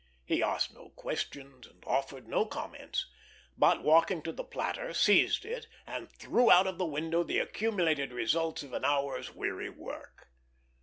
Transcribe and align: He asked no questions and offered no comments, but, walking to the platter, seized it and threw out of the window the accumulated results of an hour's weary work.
He 0.25 0.41
asked 0.41 0.73
no 0.73 0.89
questions 0.89 1.67
and 1.67 1.83
offered 1.85 2.27
no 2.27 2.47
comments, 2.47 3.05
but, 3.55 3.83
walking 3.83 4.23
to 4.23 4.31
the 4.31 4.43
platter, 4.43 4.95
seized 4.95 5.45
it 5.45 5.67
and 5.85 6.09
threw 6.11 6.49
out 6.49 6.65
of 6.65 6.79
the 6.79 6.87
window 6.87 7.21
the 7.21 7.37
accumulated 7.37 8.11
results 8.11 8.63
of 8.63 8.73
an 8.73 8.83
hour's 8.83 9.35
weary 9.35 9.69
work. 9.69 10.27